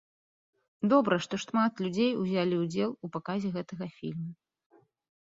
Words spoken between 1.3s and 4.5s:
шмат людзей узялі ўдзел у паказе гэтага фільму.